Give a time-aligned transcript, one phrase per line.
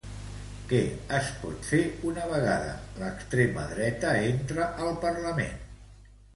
[0.69, 0.77] Què
[1.17, 1.81] es pot fer
[2.13, 5.65] una vegada l’extrema dreta entra al parlament?